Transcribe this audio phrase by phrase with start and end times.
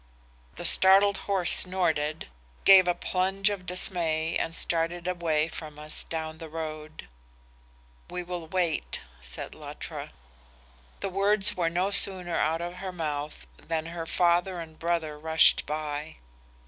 [0.55, 2.27] "The startled horse snorted,
[2.65, 7.07] gave a plunge of dismay and started away from us down the road.
[8.09, 10.11] "'We will wait,' said Luttra.
[11.01, 15.67] "The words were no sooner out of her mouth than her father and brother rushed
[15.67, 16.15] by.